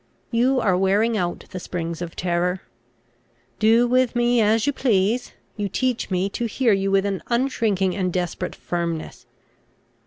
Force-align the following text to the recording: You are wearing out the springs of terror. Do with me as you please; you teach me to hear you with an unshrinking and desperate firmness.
You 0.31 0.59
are 0.59 0.75
wearing 0.75 1.15
out 1.15 1.45
the 1.51 1.59
springs 1.59 2.01
of 2.01 2.15
terror. 2.15 2.61
Do 3.59 3.85
with 3.87 4.15
me 4.15 4.41
as 4.41 4.65
you 4.65 4.73
please; 4.73 5.33
you 5.57 5.69
teach 5.69 6.09
me 6.09 6.27
to 6.29 6.47
hear 6.47 6.73
you 6.73 6.89
with 6.89 7.05
an 7.05 7.21
unshrinking 7.27 7.95
and 7.95 8.11
desperate 8.11 8.55
firmness. 8.55 9.27